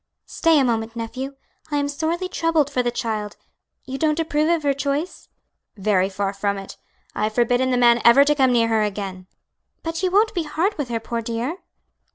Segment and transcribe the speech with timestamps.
[0.25, 1.35] "Stay a moment, nephew.
[1.69, 3.37] I am sorely troubled for the child.
[3.85, 5.29] You don't approve of her choice?"
[5.77, 6.75] "Very far from it.
[7.13, 9.27] I have forbidden the man ever to come near her again."
[9.83, 11.57] "But you won't be hard with her, poor dear?"